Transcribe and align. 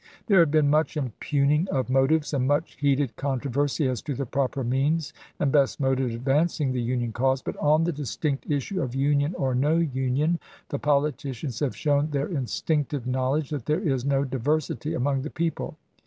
There 0.25 0.39
have 0.39 0.49
been 0.49 0.67
much 0.67 0.97
impugning 0.97 1.67
of 1.69 1.87
motives, 1.87 2.33
and 2.33 2.47
much 2.47 2.75
heated 2.79 3.15
con 3.17 3.39
troversy 3.39 3.87
as 3.87 4.01
to 4.01 4.15
the 4.15 4.25
proper 4.25 4.63
means 4.63 5.13
and 5.39 5.51
best 5.51 5.79
mode 5.79 5.99
of 5.99 6.09
advanc 6.09 6.59
ing 6.59 6.71
the 6.71 6.81
Union 6.81 7.11
cause; 7.11 7.43
but 7.43 7.55
on 7.57 7.83
the 7.83 7.91
distinct 7.91 8.49
issue 8.49 8.81
of 8.81 8.95
Union 8.95 9.35
or 9.35 9.53
no 9.53 9.77
Union 9.77 10.39
the 10.69 10.79
politicians 10.79 11.59
have 11.59 11.75
shown 11.77 12.09
their 12.09 12.25
instinctive 12.29 13.05
knowledge 13.05 13.51
that 13.51 13.67
there 13.67 13.79
is 13.87 14.03
no 14.03 14.23
diversity 14.23 14.95
among 14.95 15.21
the 15.21 15.29
people. 15.29 15.77